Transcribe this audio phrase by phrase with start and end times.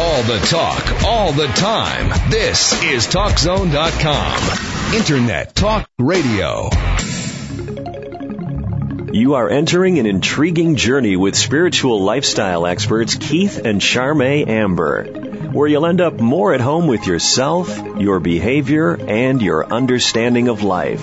[0.00, 2.30] All the talk, all the time.
[2.30, 4.94] This is TalkZone.com.
[4.94, 6.70] Internet Talk Radio.
[9.12, 15.02] You are entering an intriguing journey with spiritual lifestyle experts Keith and Charmaine Amber,
[15.50, 20.62] where you'll end up more at home with yourself, your behavior, and your understanding of
[20.62, 21.02] life.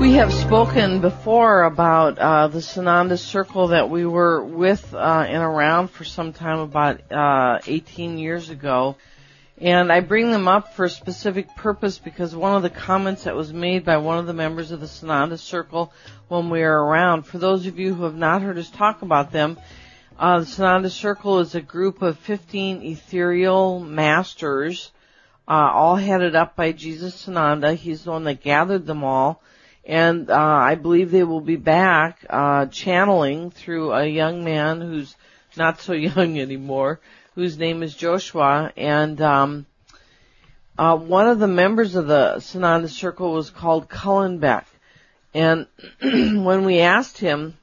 [0.00, 5.42] We have spoken before about uh, the Sananda Circle that we were with uh, and
[5.42, 8.94] around for some time, about uh, 18 years ago.
[9.60, 13.34] And I bring them up for a specific purpose because one of the comments that
[13.34, 15.92] was made by one of the members of the Sananda Circle
[16.28, 19.32] when we were around, for those of you who have not heard us talk about
[19.32, 19.58] them,
[20.16, 24.92] uh, the Sananda Circle is a group of 15 ethereal masters,
[25.48, 27.74] uh, all headed up by Jesus Sananda.
[27.74, 29.42] He's the one that gathered them all
[29.88, 35.16] and uh, I believe they will be back uh, channeling through a young man who's
[35.56, 37.00] not so young anymore,
[37.34, 39.66] whose name is Joshua, and um,
[40.76, 44.66] uh, one of the members of the Sananda Circle was called Cullen Beck,
[45.32, 45.66] and
[46.02, 47.56] when we asked him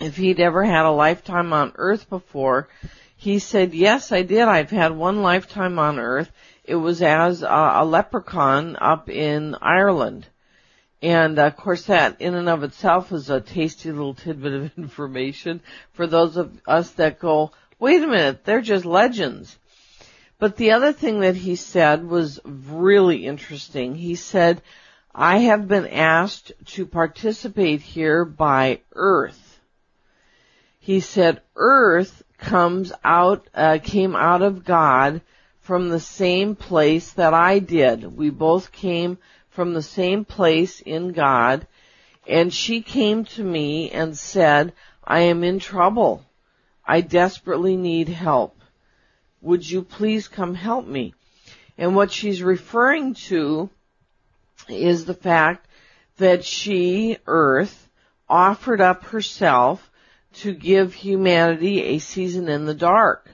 [0.00, 2.68] if he'd ever had a lifetime on Earth before,
[3.14, 4.42] he said, "Yes, I did.
[4.42, 6.30] I've had one lifetime on Earth.
[6.64, 10.26] It was as a leprechaun up in Ireland."
[11.06, 15.60] And of course that in and of itself is a tasty little tidbit of information
[15.92, 19.56] for those of us that go, wait a minute, they're just legends.
[20.40, 23.94] But the other thing that he said was really interesting.
[23.94, 24.62] He said,
[25.14, 29.60] I have been asked to participate here by Earth.
[30.80, 35.20] He said, Earth comes out, uh, came out of God
[35.60, 38.16] from the same place that I did.
[38.16, 39.18] We both came
[39.56, 41.66] from the same place in God,
[42.28, 46.26] and she came to me and said, I am in trouble.
[46.84, 48.60] I desperately need help.
[49.40, 51.14] Would you please come help me?
[51.78, 53.70] And what she's referring to
[54.68, 55.66] is the fact
[56.18, 57.88] that she, Earth,
[58.28, 59.90] offered up herself
[60.34, 63.30] to give humanity a season in the dark.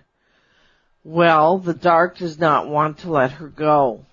[1.03, 4.05] Well, the dark does not want to let her go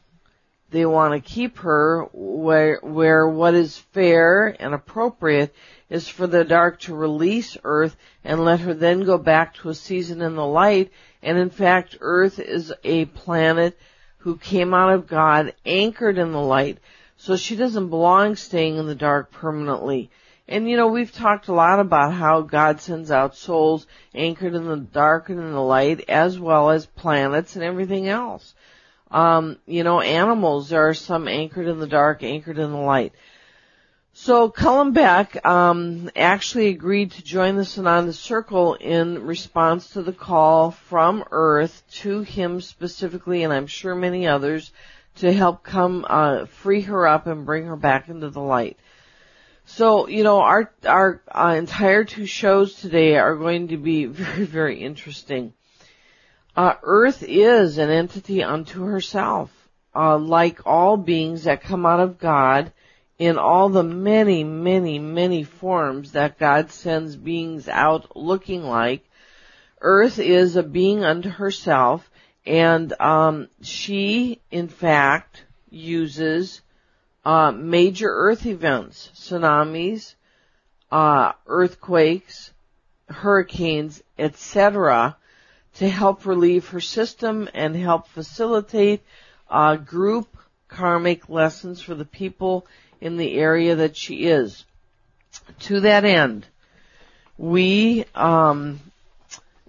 [0.71, 5.53] they want to keep her where where what is fair and appropriate
[5.89, 9.73] is for the dark to release earth and let her then go back to a
[9.73, 10.91] season in the light.
[11.23, 13.79] And in fact earth is a planet
[14.19, 16.77] who came out of god anchored in the light.
[17.17, 20.11] So she doesn't belong staying in the dark permanently.
[20.47, 24.65] And you know we've talked a lot about how god sends out souls anchored in
[24.65, 28.53] the dark and in the light as well as planets and everything else
[29.11, 33.13] um, you know, animals, there are some anchored in the dark, anchored in the light.
[34.13, 40.13] So Cullen Beck um, actually agreed to join the Sananda Circle in response to the
[40.13, 44.71] call from Earth to him specifically, and I'm sure many others,
[45.17, 48.77] to help come uh, free her up and bring her back into the light.
[49.65, 54.45] So you know, our our uh, entire two shows today are going to be very
[54.45, 55.53] very interesting.
[56.55, 59.51] Uh, Earth is an entity unto herself,
[59.95, 62.73] uh, like all beings that come out of God
[63.17, 69.05] in all the many, many, many forms that God sends beings out looking like.
[69.81, 72.09] Earth is a being unto herself,
[72.45, 76.61] and um, she, in fact, uses
[77.25, 80.15] uh, major Earth events, tsunamis,
[80.91, 82.51] uh, earthquakes,
[83.07, 85.15] hurricanes, etc.,
[85.79, 89.01] to help relieve her system and help facilitate
[89.49, 90.27] uh, group
[90.67, 92.67] karmic lessons for the people
[92.99, 94.65] in the area that she is.
[95.61, 96.45] To that end,
[97.37, 98.81] we um,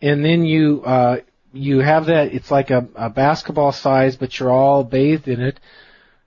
[0.02, 1.18] And then you uh,
[1.54, 5.60] you have that it's like a, a basketball size, but you're all bathed in it.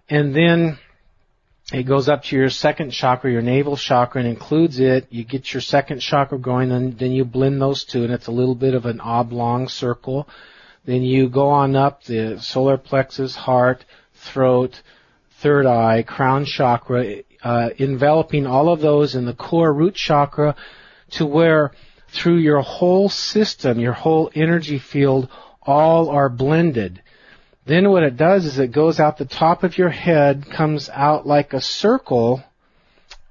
[0.08, 0.78] And then
[1.72, 5.08] it goes up to your second chakra, your navel chakra, and includes it.
[5.10, 8.32] You get your second chakra going, and then you blend those two, and it's a
[8.32, 10.28] little bit of an oblong circle.
[10.86, 13.84] Then you go on up the solar plexus, heart,
[14.14, 14.80] throat,
[15.40, 20.54] third eye, crown chakra, uh, enveloping all of those in the core root chakra
[21.10, 21.72] to where
[22.08, 25.28] through your whole system, your whole energy field,
[25.60, 27.02] all are blended.
[27.66, 31.26] Then what it does is it goes out the top of your head, comes out
[31.26, 32.44] like a circle,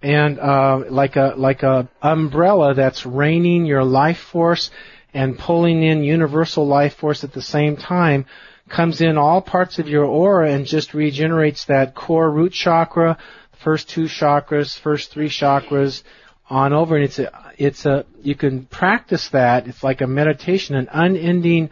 [0.01, 4.69] and uh, like a like a umbrella that's raining your life force
[5.15, 8.25] and pulling in universal life force at the same time
[8.67, 13.17] comes in all parts of your aura and just regenerates that core root chakra,
[13.63, 16.03] first two chakras, first three chakras
[16.49, 16.97] on over.
[16.97, 19.67] And it's a it's a you can practice that.
[19.67, 21.69] It's like a meditation an unending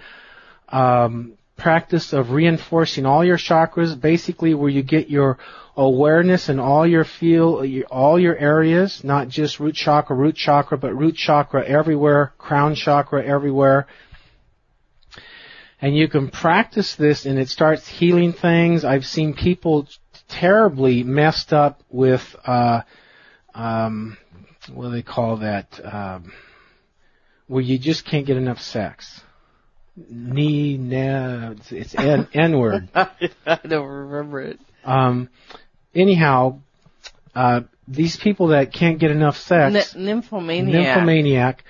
[0.70, 5.38] um, practice of reinforcing all your chakras basically where you get your
[5.76, 10.96] awareness in all your feel, all your areas, not just root chakra, root chakra, but
[10.96, 13.88] root chakra everywhere, crown chakra everywhere.
[15.82, 18.86] And you can practice this and it starts healing things.
[18.86, 19.88] I've seen people
[20.30, 22.82] terribly messed up with, uh,
[23.54, 24.18] um,
[24.72, 25.68] what do they call that?
[25.84, 26.32] Um,
[27.48, 29.22] where you just can't get enough sex.
[29.96, 32.90] Knee, nah, it's, it's N, N word.
[32.96, 34.60] I don't remember it.
[34.86, 35.30] Um,
[35.96, 36.60] anyhow,
[37.36, 40.74] uh, these people that can't get enough sex, N- nymphomaniac.
[40.74, 41.64] nymphomaniac,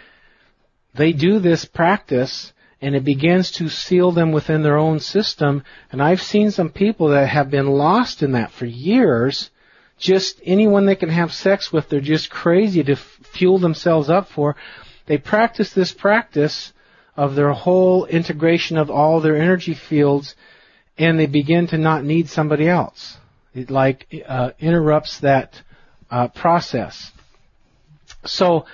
[0.94, 5.64] they do this practice and it begins to seal them within their own system.
[5.92, 9.50] And I've seen some people that have been lost in that for years.
[9.98, 14.28] Just anyone they can have sex with, they're just crazy to f- fuel themselves up
[14.28, 14.58] for.
[15.06, 16.74] They practice this practice
[17.16, 20.36] of their whole integration of all their energy fields
[20.98, 23.18] and they begin to not need somebody else.
[23.54, 25.62] It like uh, interrupts that
[26.10, 27.12] uh, process.
[28.26, 28.66] So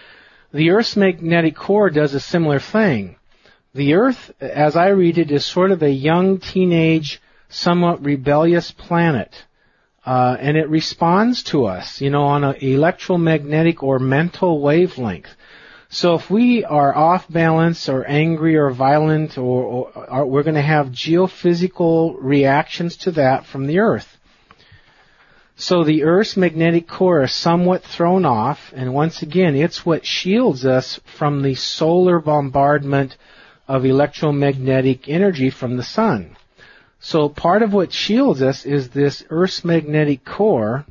[0.53, 3.17] the Earth's magnetic core does a similar thing.
[3.73, 9.45] The Earth, as I read it, is sort of a young teenage, somewhat rebellious planet.
[10.05, 15.29] Uh, and it responds to us, you know, on an electromagnetic or mental wavelength.
[15.89, 20.55] So if we are off balance or angry or violent, or, or, or we're going
[20.55, 24.18] to have geophysical reactions to that from the Earth.
[25.61, 30.65] So the Earth's magnetic core is somewhat thrown off, and once again, it's what shields
[30.65, 33.17] us from the solar bombardment
[33.67, 36.37] of electromagnetic energy from the sun.
[37.01, 40.85] So part of what shields us is this Earth's magnetic core.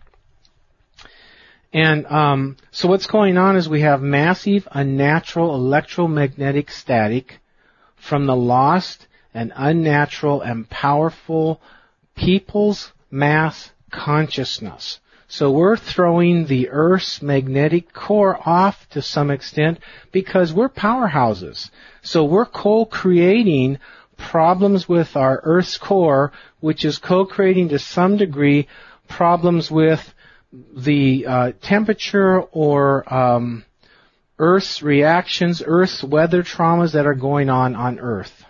[1.73, 7.39] And um, so what's going on is we have massive unnatural electromagnetic static
[7.97, 11.59] from the lost and unnatural and powerful
[12.15, 15.01] people's mass consciousness.
[15.31, 19.79] So we're throwing the Earth's magnetic core off to some extent
[20.11, 21.71] because we're powerhouses.
[22.01, 23.79] So we're co-creating
[24.17, 28.69] problems with our Earth's core, which is co-creating to some degree
[29.07, 30.15] problems with
[30.75, 33.65] the uh, temperature or um,
[34.39, 38.45] Earth's reactions, Earth's weather traumas that are going on on Earth.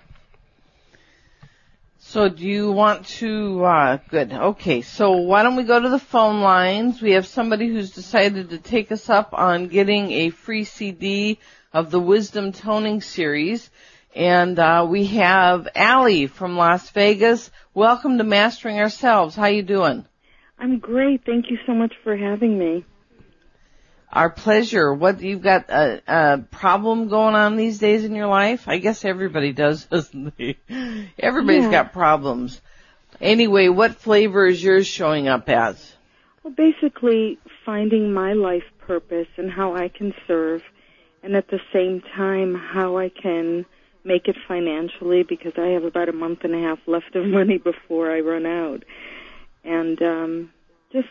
[2.09, 5.99] So do you want to, uh, good, okay, so why don't we go to the
[5.99, 7.03] phone lines?
[7.03, 11.39] We have somebody who's decided to take us up on getting a free CD
[11.71, 13.71] of the Wisdom Toning Series.
[14.17, 17.51] And, uh, we have Allie from Las Vegas.
[17.75, 19.37] Welcome to Mastering Ourselves.
[19.37, 20.07] How you doing?
[20.59, 21.27] I'm great.
[21.27, 22.87] Thank you so much for having me.
[24.11, 24.93] Our pleasure.
[24.95, 28.67] What you've got a, a problem going on these days in your life?
[28.67, 30.57] I guess everybody does, doesn't they?
[31.19, 31.71] Everybody's Yeah.
[31.71, 32.61] got problems.
[33.21, 35.95] Anyway, what flavor is yours showing up as?
[36.43, 40.63] Well, basically, finding my life purpose and how I can serve,
[41.23, 43.67] and at the same time, how I can
[44.05, 47.59] make it financially because I have about a month and a half left of money
[47.59, 48.85] before I run out.
[49.65, 50.53] And, um,
[50.93, 51.09] just,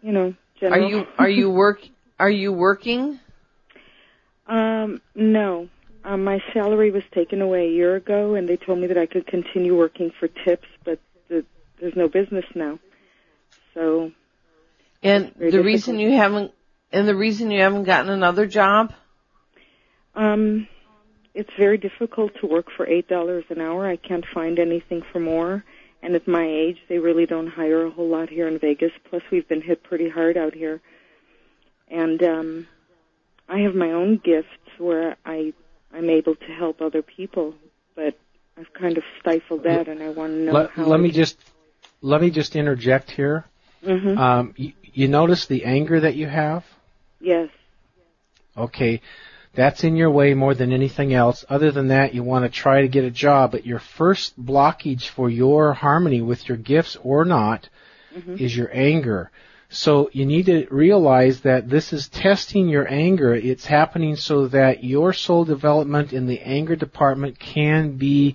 [0.00, 1.80] you know, Are you are you work
[2.20, 3.18] are you working?
[4.46, 5.68] Um, no.
[6.04, 9.06] Um, my salary was taken away a year ago, and they told me that I
[9.06, 10.98] could continue working for tips, but
[11.28, 11.44] the,
[11.80, 12.78] there's no business now.
[13.74, 14.12] So,
[15.02, 16.52] And the reason you haven't
[16.92, 18.92] and the reason you haven't gotten another job?
[20.14, 20.66] um,
[21.34, 23.86] it's very difficult to work for eight dollars an hour.
[23.88, 25.64] I can't find anything for more.
[26.02, 28.90] And at my age, they really don't hire a whole lot here in Vegas.
[29.08, 30.80] Plus, we've been hit pretty hard out here.
[31.90, 32.66] And um,
[33.48, 35.52] I have my own gifts where I
[35.92, 37.54] I'm able to help other people,
[37.96, 38.16] but
[38.56, 40.86] I've kind of stifled that, and I want to know Let, how.
[40.86, 41.36] let me just
[42.00, 43.44] let me just interject here.
[43.84, 46.64] hmm Um, you, you notice the anger that you have?
[47.20, 47.48] yes.
[48.56, 49.00] Okay,
[49.54, 51.44] that's in your way more than anything else.
[51.48, 55.08] Other than that, you want to try to get a job, but your first blockage
[55.08, 57.68] for your harmony with your gifts or not
[58.36, 59.30] is your anger.
[59.70, 63.34] So you need to realize that this is testing your anger.
[63.34, 68.34] It's happening so that your soul development in the anger department can be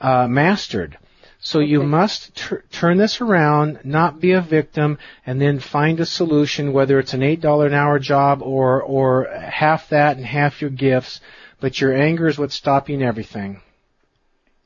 [0.00, 0.98] uh, mastered.
[1.42, 6.04] So you must tur turn this around, not be a victim, and then find a
[6.04, 10.60] solution, whether it's an eight dollar an hour job or or half that and half
[10.60, 11.22] your gifts.
[11.58, 13.62] But your anger is what's stopping everything.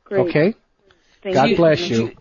[0.02, 0.28] Great.
[0.28, 0.54] Okay.
[1.22, 1.56] Thank God you.
[1.56, 2.12] bless you.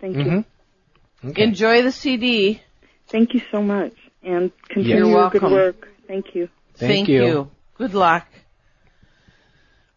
[0.00, 0.22] Thank you.
[0.24, 1.28] Mm-hmm.
[1.28, 1.42] Okay.
[1.42, 2.62] Enjoy the CD.
[3.10, 5.88] Thank you so much, and continue You're your good work.
[6.06, 6.48] Thank you.
[6.74, 7.50] Thank you.
[7.76, 8.26] Good luck.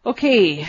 [0.06, 0.68] Okay,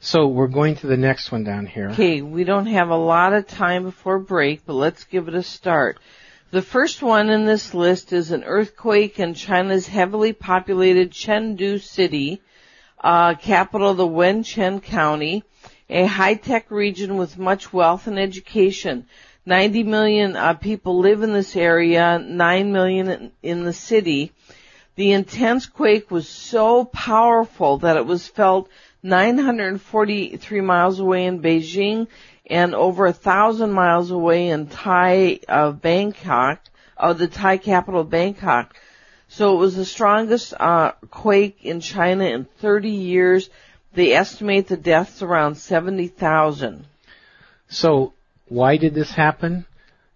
[0.00, 1.90] So we're going to the next one down here.
[1.90, 5.42] okay, we don't have a lot of time before break, but let's give it a
[5.42, 5.98] start.
[6.52, 12.40] The first one in this list is an earthquake in China's heavily populated Chengdu city,
[13.02, 15.42] uh, capital of the Wenchuan County,
[15.90, 19.06] a high-tech region with much wealth and education.
[19.46, 24.32] 90 million uh, people live in this area, 9 million in, the city.
[24.96, 28.68] The intense quake was so powerful that it was felt
[29.04, 32.08] 943 miles away in Beijing
[32.46, 36.60] and over a thousand miles away in Thai uh, Bangkok,
[36.96, 38.74] uh, the Thai capital Bangkok.
[39.28, 43.48] So it was the strongest uh, quake in China in 30 years.
[43.92, 46.84] They estimate the deaths around 70,000.
[47.68, 48.12] So
[48.48, 49.66] why did this happen?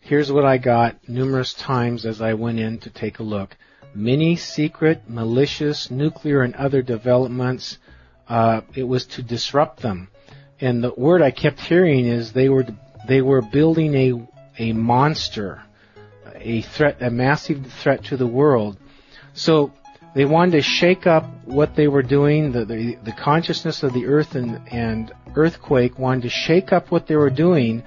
[0.00, 3.56] Here's what I got numerous times as I went in to take a look.
[3.94, 7.78] Many secret, malicious, nuclear, and other developments.
[8.28, 10.08] Uh, it was to disrupt them.
[10.60, 12.66] And the word I kept hearing is they were
[13.08, 15.62] they were building a a monster,
[16.36, 18.76] a threat, a massive threat to the world.
[19.32, 19.72] So
[20.14, 22.52] they wanted to shake up what they were doing.
[22.52, 27.06] The the, the consciousness of the earth and and earthquake wanted to shake up what
[27.06, 27.82] they were doing,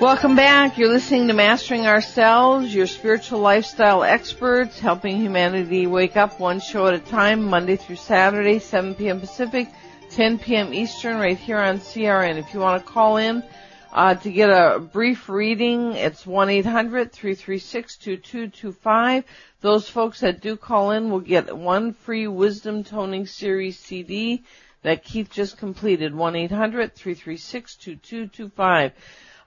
[0.00, 0.76] Welcome back.
[0.76, 6.86] You're listening to Mastering Ourselves, your spiritual lifestyle experts, helping humanity wake up one show
[6.86, 9.20] at a time, Monday through Saturday, 7 p.m.
[9.20, 9.70] Pacific,
[10.10, 10.74] 10 p.m.
[10.74, 12.36] Eastern, right here on CRN.
[12.36, 13.42] If you want to call in
[13.90, 19.24] uh, to get a brief reading, it's 1-800-336-2225.
[19.62, 24.44] Those folks that do call in will get one free Wisdom Toning Series CD
[24.82, 26.12] that Keith just completed.
[26.12, 28.92] 1-800-336-2225.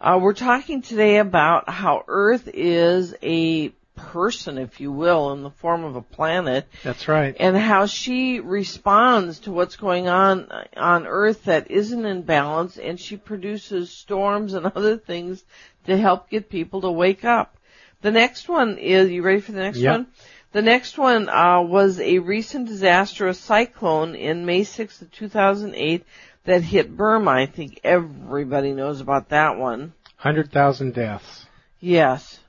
[0.02, 5.50] Uh, we're talking today about how Earth is a person, if you will, in the
[5.50, 6.66] form of a planet.
[6.86, 7.36] That's right.
[7.38, 12.98] And how she responds to what's going on on Earth that isn't in balance, and
[12.98, 15.44] she produces storms and other things
[15.86, 17.58] to help get people to wake up.
[18.02, 19.92] The next one is, you ready for the next yep.
[19.92, 20.08] one?
[20.54, 26.06] The next one uh, was a recent disastrous cyclone in May 6th of 2008
[26.46, 27.32] that hit Burma.
[27.32, 29.94] I think everybody knows about that one.
[30.22, 31.46] 100,000 deaths.
[31.80, 32.40] Yes.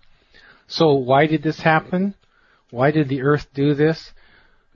[0.67, 2.15] So why did this happen?
[2.71, 4.13] Why did the earth do this?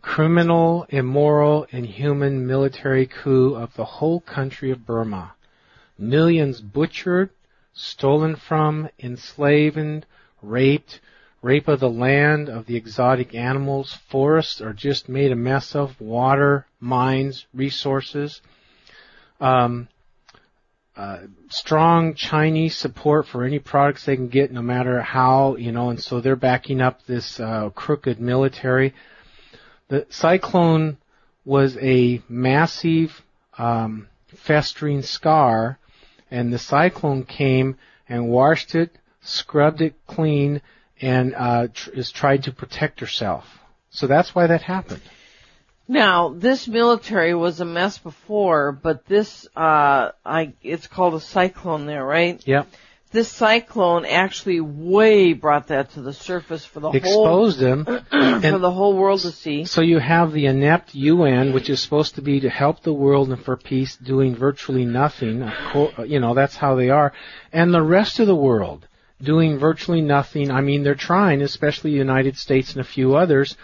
[0.02, 5.34] Criminal, immoral, inhuman military coup of the whole country of Burma.
[5.98, 7.30] Millions butchered,
[7.72, 10.06] stolen from, enslaved,
[10.42, 11.00] raped,
[11.42, 16.00] rape of the land, of the exotic animals, forests are just made a mess of,
[16.00, 18.40] water, mines, resources.
[19.44, 19.88] Um,
[20.96, 25.90] uh, strong Chinese support for any products they can get, no matter how, you know,
[25.90, 28.94] and so they're backing up this uh, crooked military.
[29.88, 30.96] The cyclone
[31.44, 33.22] was a massive,
[33.58, 35.78] um, festering scar,
[36.30, 37.76] and the cyclone came
[38.08, 40.62] and washed it, scrubbed it clean,
[41.02, 43.44] and uh, tr- is tried to protect herself.
[43.90, 45.02] So that's why that happened.
[45.86, 51.86] Now, this military was a mess before, but this, uh, I, it's called a cyclone
[51.86, 52.42] there, right?
[52.46, 52.68] Yep.
[53.12, 57.84] This cyclone actually way brought that to the surface for the Exposed them.
[58.10, 59.66] for the whole world to see.
[59.66, 63.30] So you have the inept UN, which is supposed to be to help the world
[63.30, 65.42] and for peace, doing virtually nothing.
[65.42, 67.12] Of course, you know, that's how they are.
[67.52, 68.88] And the rest of the world
[69.22, 70.50] doing virtually nothing.
[70.50, 73.56] I mean, they're trying, especially the United States and a few others.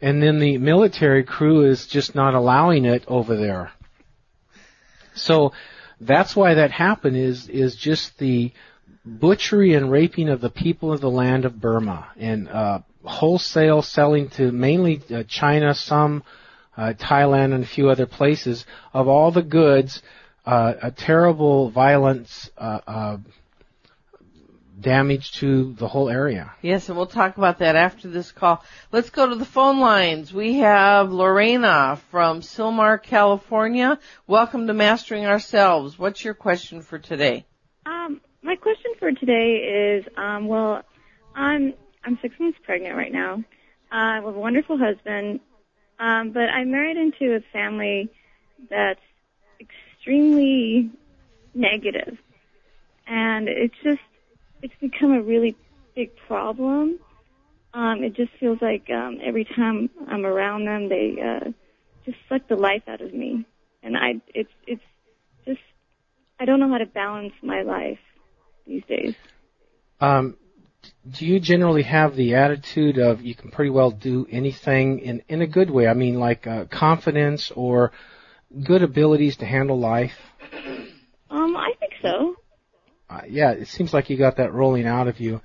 [0.00, 3.72] And then the military crew is just not allowing it over there.
[5.14, 5.52] So
[6.00, 8.52] that's why that happened is, is just the
[9.04, 14.28] butchery and raping of the people of the land of Burma and, uh, wholesale selling
[14.30, 16.22] to mainly uh, China, some,
[16.76, 20.02] uh, Thailand and a few other places of all the goods,
[20.46, 23.16] uh, a terrible violence, uh, uh,
[24.80, 26.52] damage to the whole area.
[26.62, 28.64] Yes, and we'll talk about that after this call.
[28.92, 30.32] Let's go to the phone lines.
[30.32, 33.98] We have Lorena from Sylmar, California.
[34.26, 35.98] Welcome to Mastering Ourselves.
[35.98, 37.46] What's your question for today?
[37.86, 40.82] Um, my question for today is, um, well,
[41.34, 43.34] I'm I'm six months pregnant right now.
[43.92, 45.40] Uh, I have a wonderful husband,
[45.98, 48.08] um, but I'm married into a family
[48.70, 49.00] that's
[49.60, 50.90] extremely
[51.54, 52.16] negative,
[53.06, 54.00] and it's just
[54.62, 55.56] it's become a really
[55.94, 56.98] big problem.
[57.72, 61.50] Um, it just feels like um, every time I'm around them, they uh,
[62.04, 63.46] just suck the life out of me,
[63.82, 64.82] and I it's it's
[65.46, 65.60] just
[66.38, 67.98] I don't know how to balance my life
[68.66, 69.14] these days.
[70.00, 70.36] Um,
[71.08, 75.42] do you generally have the attitude of you can pretty well do anything in in
[75.42, 75.86] a good way?
[75.86, 77.92] I mean, like uh, confidence or
[78.64, 80.16] good abilities to handle life?
[81.30, 82.34] Um, I think so.
[83.10, 85.40] Uh, yeah, it seems like you got that rolling out of you.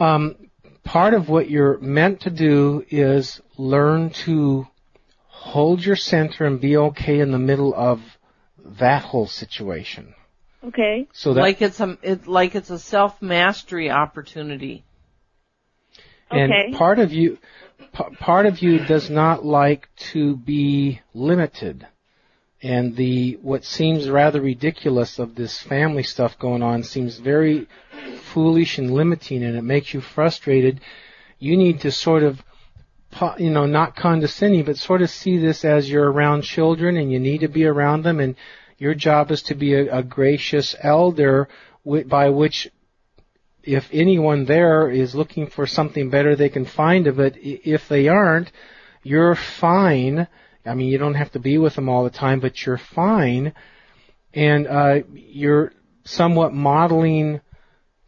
[0.00, 0.34] Um,
[0.82, 4.66] part of what you're meant to do is learn to
[5.26, 8.00] hold your center and be okay in the middle of
[8.80, 10.14] that whole situation.
[10.64, 11.06] Okay.
[11.12, 14.84] So that like it's a it, like it's a self mastery opportunity.
[16.30, 16.72] and Okay.
[16.76, 17.38] part of you
[17.92, 21.86] p- part of you does not like to be limited.
[22.62, 27.68] And the what seems rather ridiculous of this family stuff going on seems very
[28.32, 30.80] foolish and limiting and it makes you frustrated.
[31.38, 32.42] You need to sort of
[33.38, 37.18] you know, not condescending, but sort of see this as you're around children and you
[37.18, 38.36] need to be around them and
[38.76, 41.48] your job is to be a, a gracious elder
[42.06, 42.68] by which
[43.62, 48.08] if anyone there is looking for something better they can find of it, if they
[48.08, 48.52] aren't,
[49.02, 50.28] you're fine.
[50.64, 53.54] I mean, you don't have to be with them all the time, but you're fine.
[54.34, 55.72] And, uh, you're
[56.04, 57.40] somewhat modeling,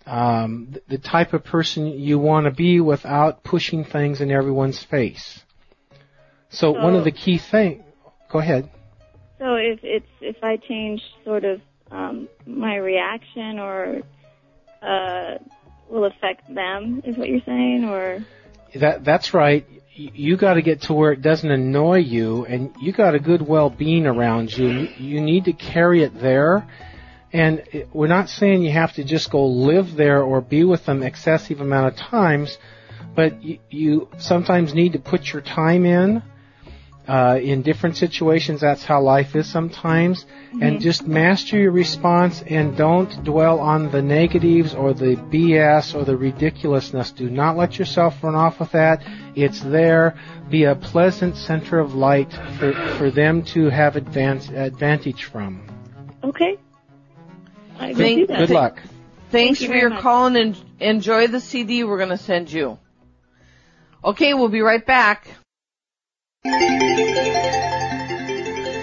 [0.07, 5.45] um, the type of person you want to be without pushing things in everyone's face.
[6.49, 7.85] So one of the key things,
[8.29, 8.71] go ahead.
[9.39, 11.61] So if it's if I change sort of
[11.91, 14.03] um, my reaction or
[14.83, 15.39] uh,
[15.89, 18.25] will affect them, is what you're saying, or
[18.75, 19.65] That that's right.
[19.95, 23.43] You got to get to where it doesn't annoy you, and you got a good
[23.43, 24.69] well-being around you.
[24.69, 26.67] You, you need to carry it there.
[27.33, 31.03] And we're not saying you have to just go live there or be with them
[31.03, 32.59] excessive amount of times,
[33.15, 36.23] but you, you sometimes need to put your time in.
[37.11, 40.27] Uh, in different situations, that's how life is sometimes.
[40.61, 46.05] And just master your response and don't dwell on the negatives or the BS or
[46.05, 47.11] the ridiculousness.
[47.11, 49.03] Do not let yourself run off with that.
[49.35, 50.15] It's there.
[50.51, 55.67] Be a pleasant center of light for, for them to have advance, advantage from.
[56.23, 56.59] Okay.
[57.77, 58.39] I will Thank- do that.
[58.39, 58.77] Good luck.
[59.33, 60.03] Thanks Thank you for your much.
[60.03, 62.79] call and enjoy the CD we're going to send you.
[64.05, 65.27] Okay, we'll be right back.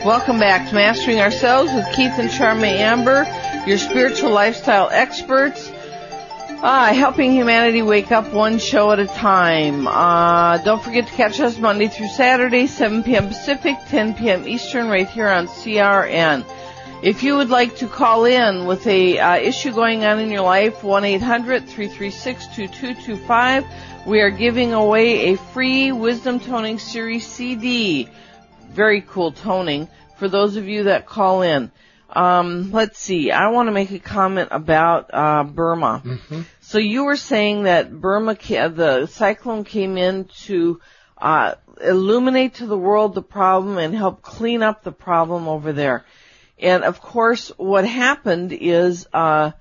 [0.08, 3.26] Welcome back to Mastering Ourselves with Keith and Charmaine Amber,
[3.65, 5.67] your spiritual lifestyle experts.
[5.67, 9.88] Uh, helping humanity wake up one show at a time.
[9.88, 13.28] Uh, don't forget to catch us Monday through Saturday, 7 p.m.
[13.28, 14.48] Pacific, 10 p.m.
[14.48, 16.46] Eastern, right here on CRN.
[17.03, 20.41] If you would like to call in with a uh, issue going on in your
[20.41, 23.67] life, 1-800-336-2225.
[24.07, 28.10] We are giving away a free Wisdom Toning Series CD.
[28.71, 31.71] Very cool toning for those of you that call in.
[32.10, 33.29] Um, let's see.
[33.31, 36.01] I want to make a comment about uh, Burma.
[36.62, 40.81] So you were saying that Burma, ca- the cyclone came in to
[41.17, 46.03] uh, illuminate to the world the problem and help clean up the problem over there.
[46.60, 49.52] And of course, what happened is, uh,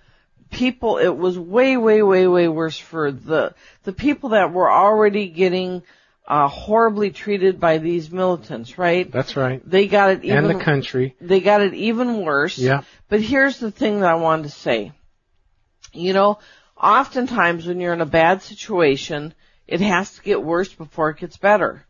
[0.50, 3.54] people, it was way, way, way, way worse for the,
[3.84, 5.82] the people that were already getting,
[6.26, 9.10] uh, horribly treated by these militants, right?
[9.10, 9.60] That's right.
[9.68, 11.14] They got it even, And the country.
[11.20, 12.58] they got it even worse.
[12.58, 12.82] Yeah.
[13.08, 14.92] But here's the thing that I wanted to say.
[15.92, 16.38] You know,
[16.80, 19.34] oftentimes when you're in a bad situation,
[19.66, 21.84] it has to get worse before it gets better.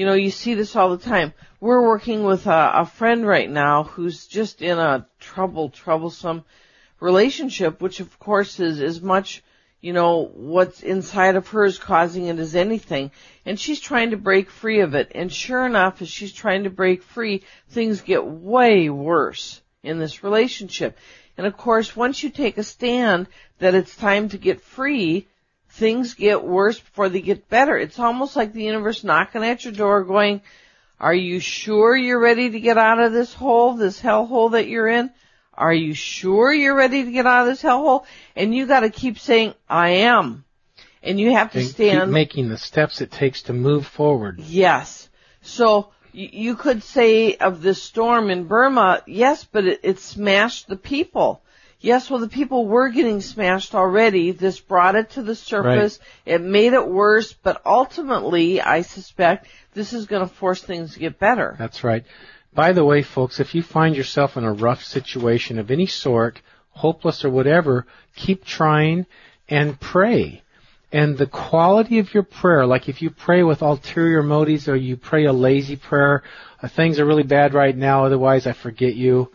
[0.00, 1.34] You know, you see this all the time.
[1.60, 6.46] We're working with a, a friend right now who's just in a troubled, troublesome
[7.00, 9.42] relationship, which of course is as much,
[9.82, 13.10] you know, what's inside of her is causing it as anything.
[13.44, 15.12] And she's trying to break free of it.
[15.14, 20.24] And sure enough, as she's trying to break free, things get way worse in this
[20.24, 20.96] relationship.
[21.36, 25.28] And of course, once you take a stand that it's time to get free,
[25.70, 27.76] things get worse before they get better.
[27.76, 30.42] It's almost like the universe knocking at your door going,
[30.98, 34.88] are you sure you're ready to get out of this hole, this hellhole that you're
[34.88, 35.10] in?
[35.54, 38.04] Are you sure you're ready to get out of this hellhole?
[38.36, 40.44] And you gotta keep saying, I am.
[41.02, 44.40] And you have to And keep stand making the steps it takes to move forward.
[44.40, 45.08] Yes.
[45.42, 50.76] So you could say of this storm in Burma, yes, but it, it smashed the
[50.76, 51.42] people.
[51.80, 54.32] Yes, well the people were getting smashed already.
[54.32, 55.98] This brought it to the surface.
[56.26, 61.00] It made it worse, but ultimately, I suspect this is going to force things to
[61.00, 61.56] get better.
[61.58, 62.04] That's right.
[62.52, 66.42] By the way, folks, if you find yourself in a rough situation of any sort,
[66.70, 69.06] hopeless or whatever, keep trying
[69.48, 70.42] and pray.
[70.92, 74.96] And the quality of your prayer, like if you pray with ulterior motives or you
[74.96, 76.24] pray a lazy prayer,
[76.60, 79.30] uh, things are really bad right now, otherwise I forget you.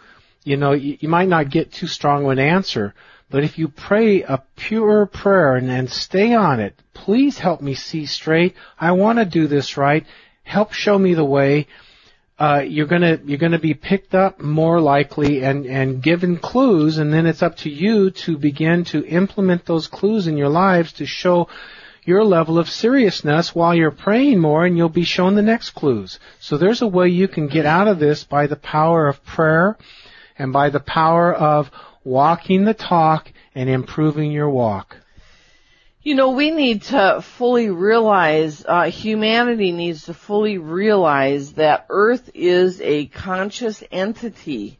[0.45, 2.93] You know, you, you might not get too strong of an answer,
[3.29, 7.73] but if you pray a pure prayer and, and stay on it, please help me
[7.73, 8.55] see straight.
[8.79, 10.05] I want to do this right.
[10.43, 11.67] Help show me the way
[12.37, 17.11] uh, you're gonna you're gonna be picked up more likely and and given clues, and
[17.13, 21.05] then it's up to you to begin to implement those clues in your lives to
[21.05, 21.47] show
[22.03, 26.19] your level of seriousness while you're praying more, and you'll be shown the next clues.
[26.39, 29.77] So there's a way you can get out of this by the power of prayer,
[30.37, 31.71] and by the power of
[32.03, 34.97] walking the talk and improving your walk.
[36.01, 42.29] You know, we need to fully realize, uh, humanity needs to fully realize that Earth
[42.35, 44.77] is a conscious entity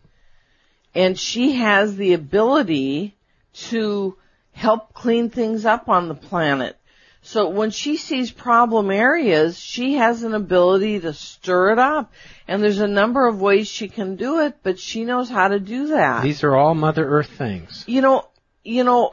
[0.94, 3.16] and she has the ability
[3.54, 4.18] to
[4.54, 6.78] help clean things up on the planet.
[7.26, 12.14] So when she sees problem areas, she has an ability to stir it up.
[12.48, 15.60] And there's a number of ways she can do it, but she knows how to
[15.60, 17.84] do that These are all Mother Earth things.
[17.88, 18.28] you know,
[18.64, 19.12] you know,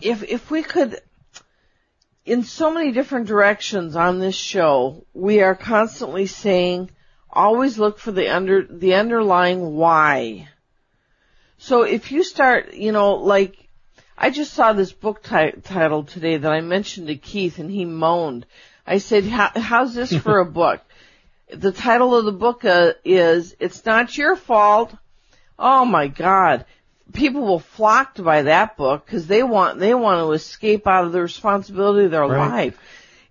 [0.00, 1.00] if if we could,
[2.24, 6.90] in so many different directions on this show, we are constantly saying,
[7.28, 10.48] always look for the under the underlying why.
[11.58, 13.65] So if you start, you know, like
[14.18, 17.84] I just saw this book ti- title today that I mentioned to Keith, and he
[17.84, 18.46] moaned.
[18.86, 20.80] I said, How, "How's this for a book?"
[21.52, 24.94] The title of the book uh, is "It's Not Your Fault."
[25.58, 26.64] Oh my God!
[27.12, 31.04] People will flock to buy that book because they want they want to escape out
[31.04, 32.50] of the responsibility of their Right.
[32.50, 32.78] life.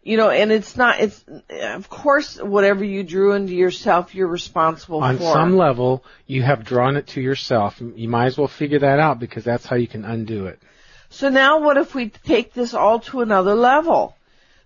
[0.06, 5.02] You know, and it's not, it's, of course, whatever you drew into yourself, you're responsible
[5.02, 5.24] On for.
[5.24, 7.82] On some level, you have drawn it to yourself.
[7.82, 10.62] You might as well figure that out because that's how you can undo it.
[11.10, 14.16] So now what if we take this all to another level?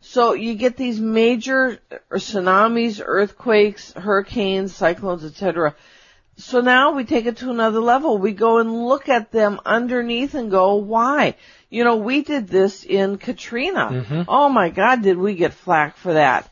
[0.01, 5.73] So you get these major uh, tsunamis, earthquakes, hurricanes, cyclones, etc.
[6.39, 8.17] So now we take it to another level.
[8.17, 11.35] We go and look at them underneath and go, why?
[11.69, 13.89] You know, we did this in Katrina.
[13.89, 14.25] Mhm.
[14.27, 16.49] Oh my God, did we get flack for that?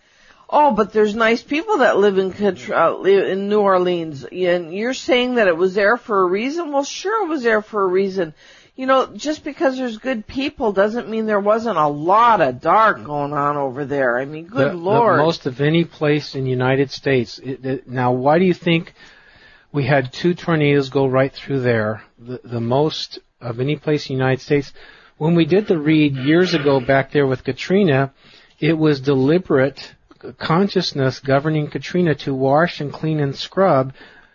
[0.50, 2.32] Oh, but there's nice people that live in
[2.72, 6.72] uh, in New Orleans, and you're saying that it was there for a reason.
[6.72, 8.34] Well, sure, it was there for a reason.
[8.76, 13.04] You know, just because there's good people doesn't mean there wasn't a lot of dark
[13.04, 14.18] going on over there.
[14.18, 15.20] I mean, good the, lord.
[15.20, 17.40] The most of any place in the United States.
[17.40, 18.94] It, it, now, why do you think
[19.72, 22.04] we had two tornadoes go right through there?
[22.18, 24.74] The, the most of any place in the United States.
[25.18, 28.14] When we did the read years ago back there with Katrina,
[28.60, 29.94] it was deliberate
[30.38, 33.94] consciousness governing Katrina to wash and clean and scrub.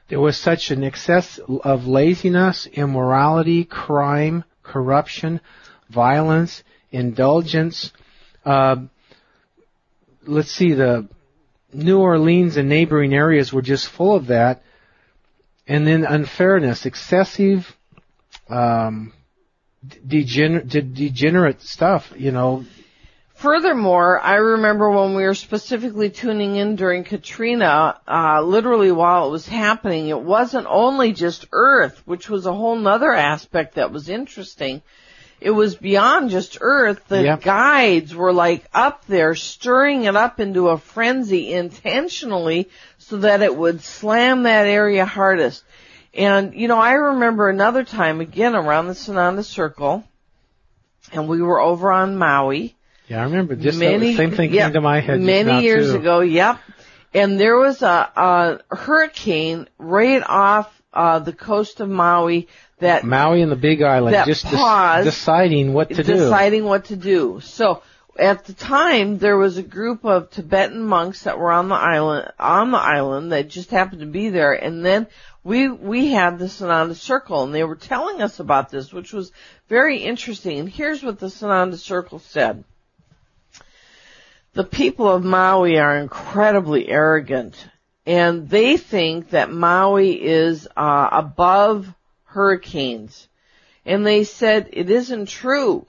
[0.08, 5.40] There was such an excess of laziness, immorality, crime, corruption,
[5.88, 7.92] violence, indulgence.
[8.44, 8.76] Uh,
[10.26, 11.08] let's see, the
[11.72, 14.62] New Orleans and neighboring areas were just full of that.
[15.66, 17.76] And then unfairness, excessive,
[18.48, 19.12] um,
[20.06, 22.64] degener- de- degenerate stuff, you know,
[23.34, 29.32] Furthermore, I remember when we were specifically tuning in during Katrina, uh, literally while it
[29.32, 34.08] was happening, it wasn't only just Earth, which was a whole nother aspect that was
[34.08, 34.80] interesting.
[35.40, 37.02] It was beyond just Earth.
[37.08, 37.42] The Yep.
[37.42, 42.68] guides were like up there stirring it up into a frenzy intentionally
[43.06, 45.64] so that it would slam that area hardest.
[46.14, 50.04] And, you know, I remember another time again around the Sananda Circle,
[51.12, 52.76] and we were over on Maui,
[53.12, 55.90] yeah, I remember just many, the same thing yeah, came to my head many years
[55.90, 55.98] too.
[55.98, 56.20] ago.
[56.20, 56.58] Yep,
[57.12, 57.86] and there was a,
[58.16, 64.16] a hurricane right off uh, the coast of Maui that Maui and the Big Island,
[64.24, 66.14] just paused, deciding what to do.
[66.14, 67.40] deciding what to do.
[67.42, 67.82] So
[68.18, 72.30] at the time, there was a group of Tibetan monks that were on the island
[72.38, 75.06] on the island that just happened to be there, and then
[75.42, 79.32] we we had the Sananda Circle, and they were telling us about this, which was
[79.68, 80.58] very interesting.
[80.58, 82.64] And here's what the Sananda Circle said.
[84.52, 87.56] The people of Maui are incredibly arrogant,
[88.04, 91.92] and they think that Maui is uh, above
[92.24, 93.28] hurricanes.
[93.84, 95.86] And they said it isn't true.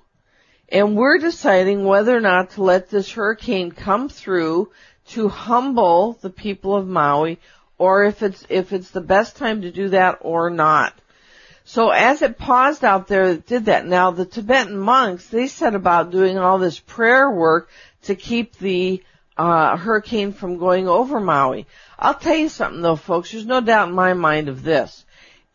[0.69, 4.71] And we're deciding whether or not to let this hurricane come through
[5.09, 7.39] to humble the people of Maui
[7.77, 10.93] or if it's, if it's the best time to do that or not.
[11.65, 13.85] So as it paused out there, it did that.
[13.85, 17.69] Now the Tibetan monks, they set about doing all this prayer work
[18.03, 19.03] to keep the
[19.37, 21.65] uh, hurricane from going over Maui.
[21.97, 23.31] I'll tell you something though, folks.
[23.31, 25.05] There's no doubt in my mind of this.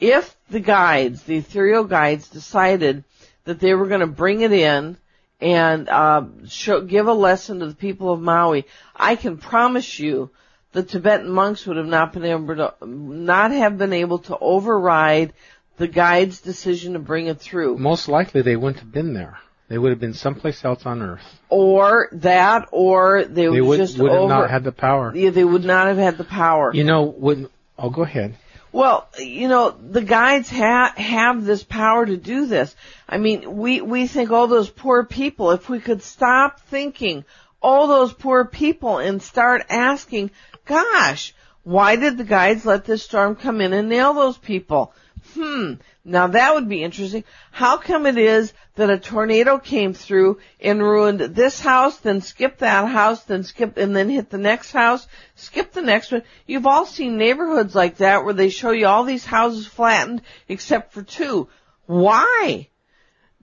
[0.01, 3.05] If the guides, the ethereal guides, decided
[3.49, 4.99] that they were going to bring it in
[5.41, 10.29] and uh, show, give a lesson to the people of Maui, I can promise you
[10.73, 15.33] the Tibetan monks would have not been able to not have been able to override
[15.79, 17.79] the guide's decision to bring it through.
[17.79, 19.39] Most likely they wouldn't have been there.
[19.69, 21.23] They would have been someplace else on Earth.
[21.49, 24.29] Or that, or they, They would would, just would have over.
[24.35, 25.15] not had the power.
[25.15, 26.75] yeah, they would not have had the power.
[26.75, 28.37] You know, when, oh, go ahead.
[28.73, 32.75] Well, you know, the guides ha- have this power to do this.
[33.09, 37.25] I mean, we, we think, oh, those poor people, if we could stop thinking,
[37.63, 40.31] all those poor people and start asking,
[40.67, 44.93] gosh, why did the guides let this storm come in and nail those people?
[45.35, 47.25] Hmm, now that would be interesting.
[47.51, 52.61] How come it is that a tornado came through and ruined this house, then skipped
[52.61, 56.23] that house, then skipped, and then hit the next house, skipped the next one?
[56.47, 60.93] You've all seen neighborhoods like that where they show you all these houses flattened except
[60.93, 61.49] for two.
[61.87, 62.69] Why?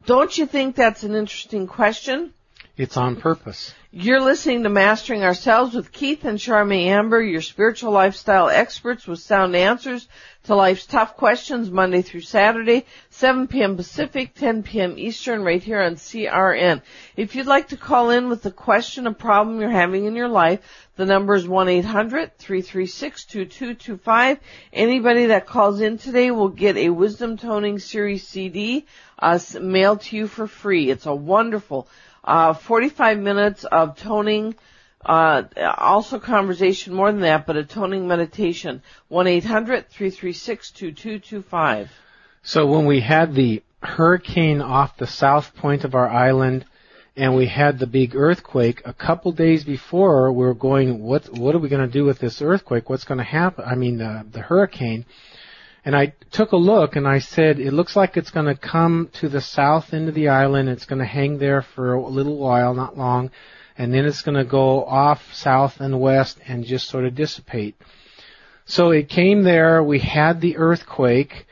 [0.05, 2.33] Don't you think that's an interesting question?
[2.77, 3.73] It's on purpose.
[3.89, 9.19] You're listening to Mastering Ourselves with Keith and Charmaine Amber, your spiritual lifestyle experts with
[9.19, 10.09] sound answers
[10.43, 13.77] to life's tough questions Monday through Saturday, 7 p.m.
[13.77, 14.99] Pacific, 10 p.m.
[14.99, 16.81] Eastern, right here on CRN.
[17.15, 20.27] If you'd like to call in with a question, a problem you're having in your
[20.27, 20.59] life,
[20.97, 24.39] the number is 1-800-336-2225.
[24.73, 28.85] Anybody that calls in today will get a Wisdom Toning Series CD
[29.17, 30.89] uh, mailed to you for free.
[30.89, 31.88] It's a wonderful
[32.25, 34.55] uh, 45 minutes of toning,
[35.05, 35.43] uh,
[35.77, 38.81] also conversation more than that, but a toning meditation.
[39.11, 41.88] 1-800-336-2225.
[42.41, 46.65] So when we had the hurricane off the south point of our island
[47.15, 51.53] and we had the big earthquake a couple days before we were going what what
[51.53, 54.25] are we going to do with this earthquake what's going to happen i mean the
[54.31, 55.05] the hurricane
[55.85, 59.09] and i took a look and i said it looks like it's going to come
[59.13, 62.37] to the south end of the island it's going to hang there for a little
[62.37, 63.31] while not long
[63.77, 67.75] and then it's going to go off south and west and just sort of dissipate
[68.65, 71.45] so it came there we had the earthquake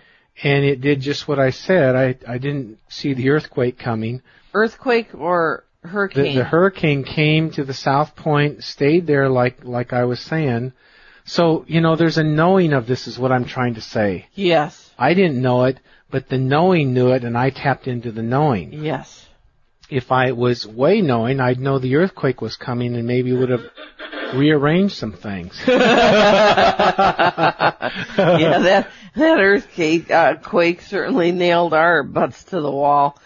[0.44, 4.22] and it did just what i said i i didn't see the earthquake coming
[4.54, 6.36] Earthquake or the, hurricane?
[6.36, 10.74] the hurricane came to the south point, stayed there like like I was saying.
[11.26, 14.28] So, you know, there's a knowing of this is what I'm trying to say.
[14.34, 14.92] yes.
[14.98, 15.80] I didn't know it,
[16.12, 18.74] but the knowing knew it and I tapped into the knowing.
[18.74, 19.28] Yes.
[19.90, 23.66] If I was way knowing, I'd know the earthquake was coming and maybe would have
[24.34, 25.60] rearranged some things.
[25.68, 25.78] yeah,
[28.18, 33.20] that that earthquake uh, quake certainly nailed our butts to the wall.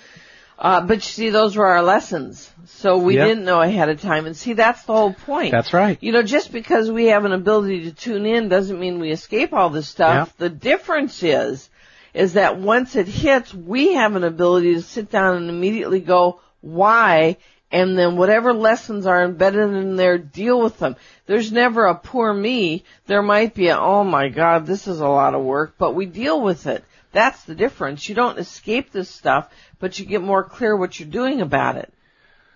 [0.59, 3.27] Uh, but you see, those were our lessons, so we Yep.
[3.27, 4.25] didn't know ahead of time.
[4.25, 5.51] And see, that's the whole point.
[5.51, 5.97] That's right.
[6.01, 9.53] You know, just because we have an ability to tune in doesn't mean we escape
[9.53, 10.29] all this stuff.
[10.29, 10.37] Yep.
[10.37, 11.69] The difference is,
[12.15, 16.39] is that once it hits, we have an ability to sit down and immediately go,
[16.61, 17.37] why?
[17.71, 20.95] And then whatever lessons are embedded in there, deal with them.
[21.27, 22.83] There's never a poor me.
[23.05, 26.07] There might be a, oh my god, this is a lot of work, but we
[26.07, 26.83] deal with it.
[27.11, 28.07] That's the difference.
[28.07, 31.93] You don't escape this stuff, but you get more clear what you're doing about it.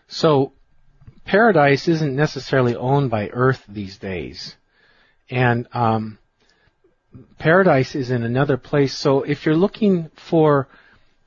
[0.08, 0.54] So,
[1.26, 4.56] paradise isn't necessarily owned by Earth these days.
[5.30, 6.18] And, um,
[7.38, 8.94] paradise is in another place.
[8.94, 10.68] So if you're looking for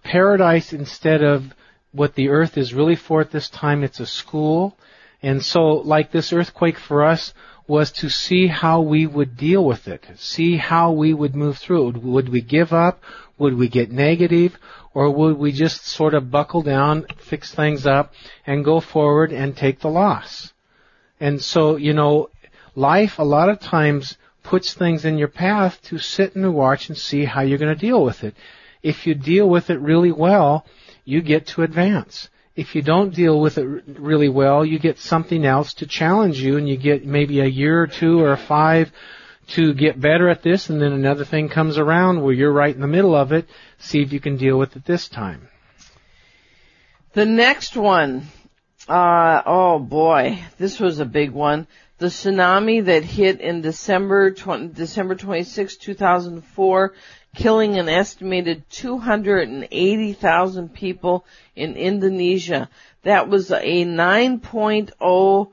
[0.03, 1.45] paradise instead of
[1.93, 4.77] what the earth is really for at this time, it's a school.
[5.23, 7.33] And so like this earthquake for us
[7.67, 11.89] was to see how we would deal with it, see how we would move through
[11.89, 11.97] it.
[11.97, 13.03] Would we give up?
[13.39, 14.57] Would we get negative?
[14.93, 18.13] Or would we just sort of buckle down, fix things up,
[18.47, 20.53] and go forward and take the loss?
[21.19, 22.29] And so, you know,
[22.75, 26.99] life a lot of times puts things in your path to sit and watch and
[26.99, 28.35] see how you're going to deal with it.
[28.83, 30.67] If you deal with it really well,
[31.05, 32.29] you get to advance.
[32.57, 36.57] If you don't deal with it really well, you get something else to challenge you
[36.57, 38.93] and you get maybe a year or two or five
[39.49, 42.81] to get better at this and then another thing comes around where you're right in
[42.81, 43.49] the middle of it.
[43.79, 45.49] See if you can deal with it this time.
[47.13, 48.27] The next one,
[48.89, 51.67] uh, oh boy, this was a big one.
[51.99, 56.93] The tsunami that hit in December 20, December 26, 2004,
[57.35, 61.25] killing an estimated 280,000 people
[61.57, 62.69] in Indonesia.
[63.03, 65.51] That was a 9.0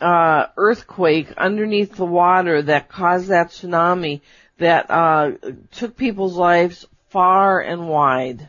[0.00, 4.20] uh, earthquake underneath the water that caused that tsunami
[4.58, 5.32] that uh,
[5.72, 8.48] took people's lives far and wide.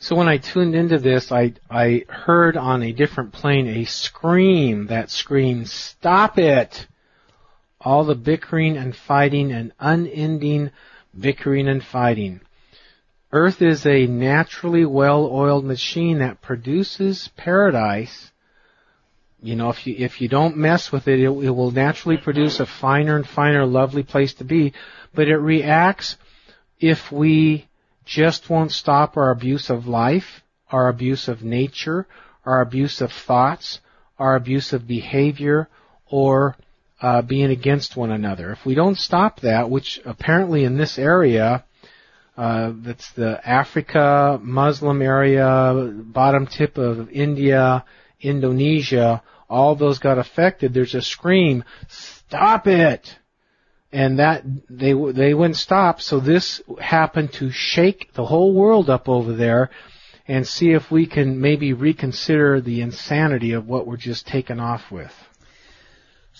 [0.00, 4.86] So when I tuned into this, I I heard on a different plane a scream
[4.86, 6.86] that screamed, "Stop it!"
[7.80, 10.70] All the bickering and fighting and unending
[11.18, 12.40] bickering and fighting.
[13.32, 18.30] Earth is a naturally well-oiled machine that produces paradise.
[19.42, 22.58] You know, if you if you don't mess with it, it, it will naturally produce
[22.58, 24.72] a finer and finer, lovely place to be.
[25.14, 26.16] But it reacts
[26.80, 27.68] if we
[28.04, 32.06] just won't stop our abuse of life, our abuse of nature,
[32.46, 33.80] our abuse of thoughts,
[34.18, 35.68] our abuse of behavior,
[36.06, 36.56] or
[37.00, 38.50] uh, being against one another.
[38.52, 41.64] If we don't stop that, which apparently in this area,
[42.36, 47.84] uh, that's the Africa, Muslim area, bottom tip of India,
[48.20, 50.74] Indonesia, all those got affected.
[50.74, 53.18] There's a scream, stop it!
[53.92, 56.00] and that they they wouldn't stop.
[56.00, 59.70] So this happened to shake the whole world up over there,
[60.26, 64.90] and see if we can maybe reconsider the insanity of what we're just taken off
[64.90, 65.12] with.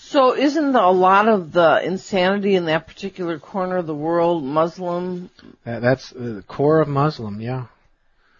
[0.09, 5.29] So isn't a lot of the insanity in that particular corner of the world Muslim
[5.65, 7.67] That, that's the core of Muslim, yeah.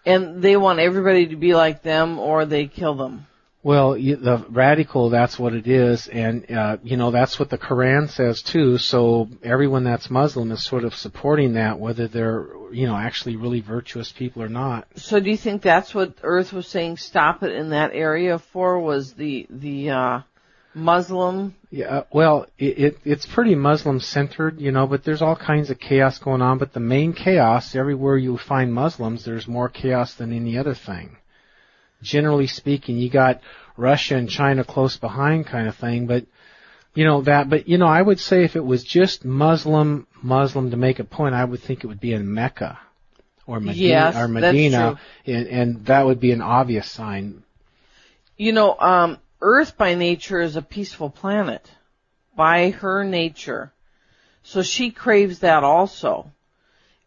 [0.03, 3.27] and they want everybody to be like them or they kill them?
[3.61, 8.09] Well, the radical, that's what it is, and uh, you know that's what the Quran
[8.09, 8.79] says too.
[8.79, 13.59] So everyone that's Muslim is sort of supporting that, whether they're you know actually really
[13.59, 14.87] virtuous people or not.
[14.95, 18.79] So do you think that's what Earth was saying stop it in that area for
[18.79, 20.21] was the the uh
[20.73, 25.35] Muslim Yeah, uh, well, it, it it's pretty Muslim centered, you know, but there's all
[25.35, 26.57] kinds of chaos going on.
[26.57, 31.17] But the main chaos, everywhere you find Muslims, there's more chaos than any other thing.
[32.01, 33.41] Generally speaking, you got
[33.77, 36.07] Russia and China close behind, kind of thing.
[36.07, 36.25] But
[36.93, 37.49] you know that.
[37.49, 41.03] But you know, I would say if it was just Muslim, Muslim to make a
[41.03, 42.79] point, I would think it would be in Mecca
[43.49, 47.43] or Medina, Yes, or Medina, and, and that would be an obvious sign.
[48.37, 51.69] You know, um, Earth by nature is a peaceful planet.
[52.35, 53.71] By her nature.
[54.43, 56.31] So she craves that also.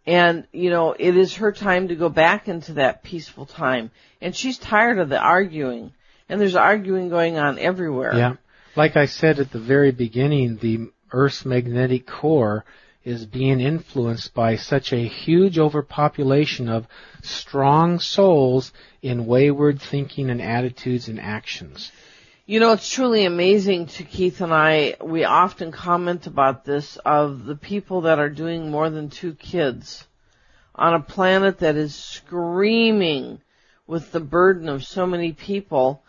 [0.07, 3.91] And, you know, it is her time to go back into that peaceful time.
[4.21, 5.93] And she's tired of the arguing.
[6.29, 8.15] And there's arguing going on everywhere.
[8.15, 8.37] Yeah.
[8.75, 12.65] Like I said at the very beginning, the Earth's magnetic core
[13.05, 16.87] is being influenced by such a huge overpopulation of
[17.23, 18.73] strong souls
[19.03, 21.93] in wayward thinking and attitudes and actions.
[22.45, 24.97] You know, it's truly amazing to Keith and I.
[25.01, 30.07] We often comment about this of the people that are doing more than two kids
[30.75, 33.41] on a planet that is screaming
[33.87, 36.03] with the burden of so many people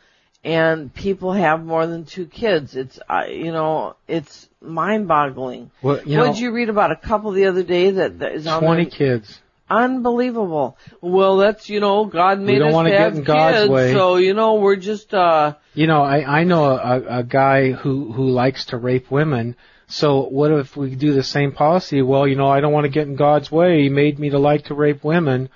[0.43, 2.75] and people have more than two kids.
[2.75, 5.69] It's, uh, you know, it's mind-boggling.
[5.83, 8.47] Well, you what did you read about a couple the other day that, that is
[8.47, 8.91] on 20 there?
[8.91, 9.39] kids.
[9.69, 10.77] Unbelievable.
[11.01, 13.69] Well, that's, you know, God made don't us wanna to get have in God's kids,
[13.69, 13.93] way.
[13.93, 18.11] so, you know, we're just, uh, You know, I, I know a, a guy who,
[18.11, 19.55] who likes to rape women.
[19.87, 22.01] So what if we do the same policy?
[22.01, 23.83] Well, you know, I don't want to get in God's way.
[23.83, 25.49] He made me to like to rape women.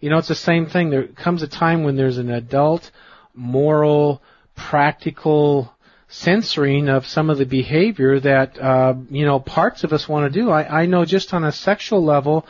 [0.00, 0.90] You know, it's the same thing.
[0.90, 2.90] There comes a time when there's an adult,
[3.34, 4.22] moral,
[4.56, 5.72] practical
[6.08, 10.40] censoring of some of the behavior that, uh, you know, parts of us want to
[10.40, 10.50] do.
[10.50, 12.46] I, I know just on a sexual level,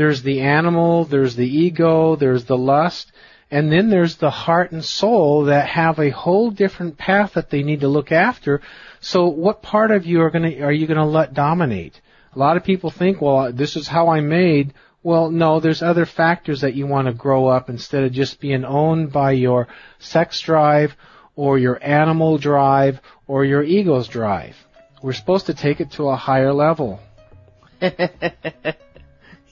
[0.00, 3.12] there's the animal, there's the ego, there's the lust,
[3.50, 7.62] and then there's the heart and soul that have a whole different path that they
[7.62, 8.62] need to look after.
[9.00, 12.00] So what part of you are going to, are you going to let dominate?
[12.34, 14.72] A lot of people think, well, this is how I'm made.
[15.02, 18.64] Well, no, there's other factors that you want to grow up instead of just being
[18.64, 20.96] owned by your sex drive
[21.36, 24.56] or your animal drive or your ego's drive.
[25.02, 27.00] We're supposed to take it to a higher level.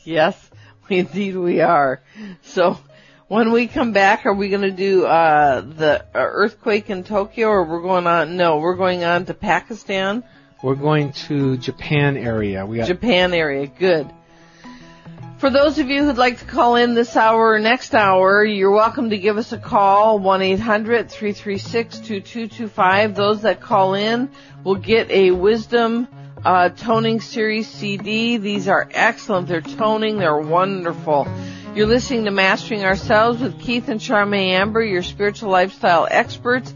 [0.09, 0.50] yes,
[0.88, 2.00] indeed we are.
[2.42, 2.78] So,
[3.28, 7.64] when we come back, are we going to do uh, the earthquake in Tokyo, or
[7.64, 8.38] we're going on?
[8.38, 10.24] No, we're going on to Pakistan,
[10.62, 12.64] We're going to Japan area.
[12.64, 13.66] We got Japan area.
[13.66, 14.11] Good.
[15.36, 18.72] For those of you who'd like to call in this hour or next hour, you're
[18.72, 23.14] welcome to give us a call, 1-800-336-2225.
[23.14, 24.30] Those that call in
[24.64, 26.09] will get a Wisdom
[26.49, 28.38] uh, Toning Series CD.
[28.38, 29.49] These are excellent.
[29.49, 30.16] They're toning.
[30.16, 31.28] They're wonderful.
[31.74, 36.72] You're listening to Mastering Ourselves with Keith and Charmaine Amber, your spiritual lifestyle experts,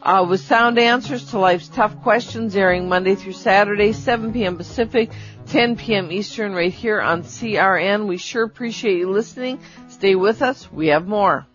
[0.00, 4.56] uh, with sound answers to life's tough questions, airing Monday through Saturday, 7 p.m.
[4.56, 5.10] Pacific,
[5.48, 6.12] 10 p.m.
[6.12, 8.06] Eastern, right here on CRN.
[8.06, 9.58] We sure appreciate you listening.
[9.88, 10.70] Stay with us.
[10.70, 11.48] We have more.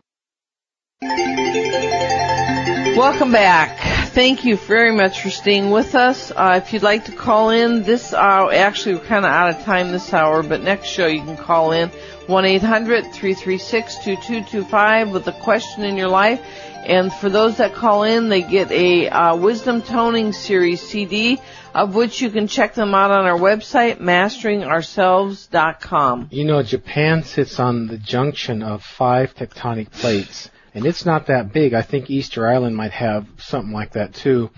[2.97, 4.00] Welcome back.
[4.13, 6.33] Thank you very much for staying with us.
[6.35, 9.63] Uh, if you'd like to call in this hour, actually we're kind of out of
[9.63, 11.89] time this hour, but next show you can call in
[12.27, 16.41] 1-800-336-2225 with a question in your life.
[16.85, 21.39] And for those that call in, they get a uh, Wisdom Toning Series CD,
[21.73, 26.27] of which you can check them out on our website, masteringourselves.com.
[26.31, 31.51] You know, Japan sits on the junction of five tectonic plates, and it's not that
[31.51, 31.73] big.
[31.73, 34.49] I think Easter Island might have something like that too.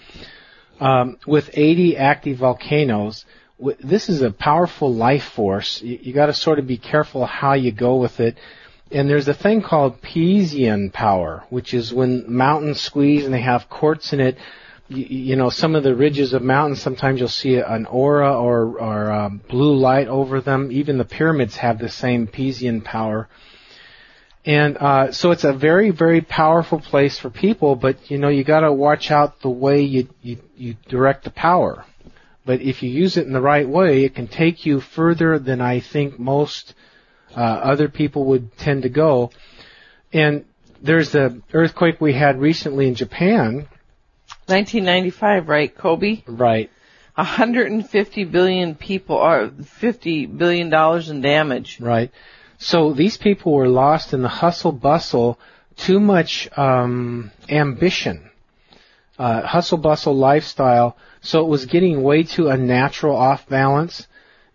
[0.79, 3.25] Um, with 80 active volcanoes,
[3.57, 5.81] w- this is a powerful life force.
[5.81, 8.37] You, you got to sort of be careful how you go with it.
[8.91, 13.69] And there's a thing called Piesian power, which is when mountains squeeze and they have
[13.69, 14.37] quartz in it.
[14.89, 19.11] You, know, some of the ridges of mountains, sometimes you'll see an aura or, or
[19.11, 20.71] um, blue light over them.
[20.71, 23.27] Even the pyramids have the same Piesian power.
[24.45, 28.43] And uh, so it's a very, very powerful place for people, but you know you
[28.43, 31.85] got to watch out the way you, you you direct the power.
[32.45, 35.61] But if you use it in the right way, it can take you further than
[35.61, 36.73] I think most
[37.35, 39.31] uh, other people would tend to go.
[40.11, 40.43] And
[40.81, 43.67] there's the earthquake we had recently in Japan.
[44.47, 46.23] 1995, right, Kobe?
[46.27, 46.69] Right.
[47.15, 51.79] 150 billion people, are 50 billion dollars in damage.
[51.79, 52.11] Right.
[52.63, 55.37] So these people were lost in the hustle bustle,
[55.75, 58.29] too much um, ambition,
[59.19, 60.95] uh, hustle bustle lifestyle.
[61.19, 64.07] So it was getting way too unnatural, off balance,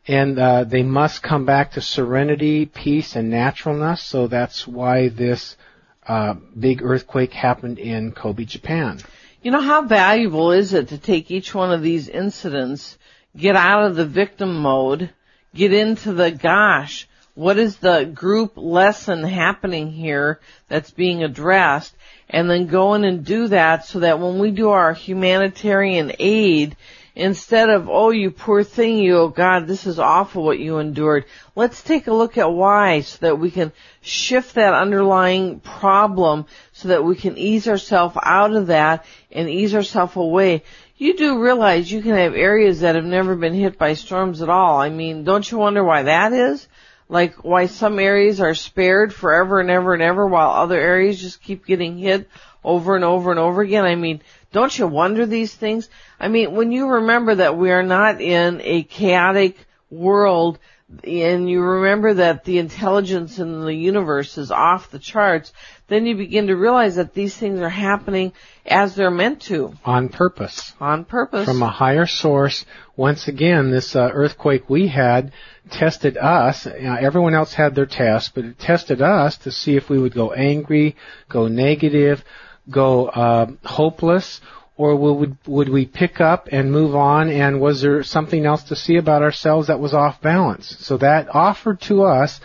[0.06, 4.02] and uh, they must come back to serenity, peace, and naturalness.
[4.02, 5.59] So that's why this
[6.06, 9.00] uh, big earthquake happened in Kobe, Japan.
[9.42, 12.96] You know, how valuable is it to take each one of these incidents,
[13.36, 15.11] get out of the victim mode,
[15.54, 17.06] get into the gosh,
[17.39, 21.95] what is the group lesson happening here that's being addressed,
[22.28, 26.76] and then go in and do that so that when we do our humanitarian aid
[27.14, 31.26] instead of, oh, you poor thing, you, oh God, this is awful what you endured.
[31.55, 33.70] Let's take a look at why so that we can
[34.01, 39.76] shift that underlying problem so that we can ease ourselves out of that and ease
[39.76, 40.64] ourselves away.
[40.97, 44.49] You do realize you can have areas that have never been hit by storms at
[44.49, 44.80] all.
[44.80, 46.66] I mean, don't you wonder why that is?
[47.09, 51.42] Like why some areas are spared forever and ever and ever while other areas just
[51.42, 52.28] keep getting hit
[52.62, 53.84] over and over and over again.
[53.84, 54.20] I mean,
[54.52, 55.88] don't you wonder these things?
[56.20, 59.56] I mean, when you remember that we are not in a chaotic
[59.90, 60.59] world
[61.04, 65.52] and you remember that the intelligence in the universe is off the charts,
[65.89, 68.32] then you begin to realize that these things are happening
[68.66, 69.72] as they're meant to.
[69.84, 70.74] On purpose.
[70.80, 71.47] On purpose.
[71.47, 72.64] From a higher source.
[72.97, 75.32] Once again, this uh, earthquake we had
[75.70, 76.66] tested us.
[76.66, 79.99] You know, everyone else had their test, but it tested us to see if we
[79.99, 80.95] would go angry,
[81.28, 82.22] go negative,
[82.70, 84.43] go uh, hopeless,
[84.76, 87.30] or would would we pick up and move on?
[87.30, 90.76] And was there something else to see about ourselves that was off balance?
[90.80, 92.41] So that offered to us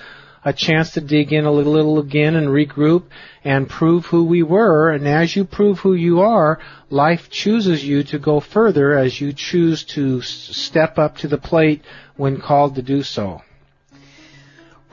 [0.45, 3.03] a chance to dig in a little, little again and regroup
[3.43, 4.91] and prove who we were.
[4.91, 9.33] And as you prove who you are, life chooses you to go further as you
[9.33, 11.81] choose to step up to the plate
[12.15, 13.41] when called to do so.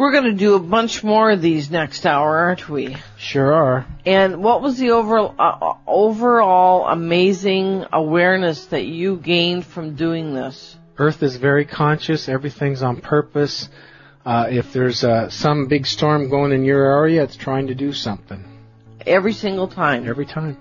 [0.00, 2.96] We're going to do a bunch more of these next hour, aren't we?
[3.18, 3.86] Sure are.
[4.06, 10.74] And what was the overall, uh, overall amazing awareness that you gained from doing this?
[10.96, 12.30] Earth is very conscious.
[12.30, 13.68] Everything's on purpose.
[14.30, 17.92] Uh, if there's uh, some big storm going in your area, it's trying to do
[17.92, 18.44] something.
[19.04, 20.06] Every single time.
[20.08, 20.56] Every time.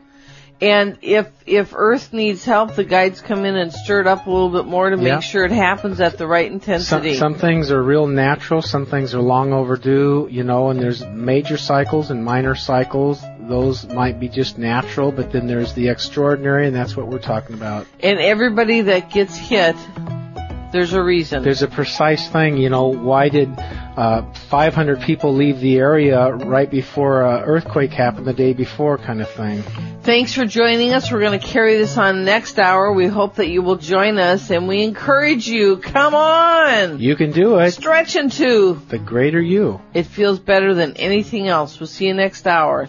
[0.61, 4.29] And if if Earth needs help, the guides come in and stir it up a
[4.31, 5.19] little bit more to make Yeah.
[5.19, 7.13] sure it happens at the right Some, intensity.
[7.13, 11.57] some things are real natural, some things are long overdue, you know, and there's major
[11.57, 13.23] cycles and minor cycles.
[13.47, 17.55] Those might be just natural, but then there's the extraordinary, and that's what we're talking
[17.55, 17.85] about.
[18.01, 19.75] and everybody that gets hit,
[20.71, 21.43] there's a reason.
[21.43, 26.69] There's a precise thing, you know, why did uh, 500 people leave the area right
[26.69, 29.61] before an earthquake happened the day before kind of thing.
[30.03, 31.11] Thanks for joining us.
[31.11, 32.93] We're going to carry this on next hour.
[32.93, 35.77] We hope that you will join us and we encourage you.
[35.77, 36.99] Come on!
[36.99, 37.71] You can do it.
[37.71, 38.81] Stretch into.
[38.87, 39.81] The greater you.
[39.93, 41.79] It feels better than anything else.
[41.79, 42.87] We'll see you next hour.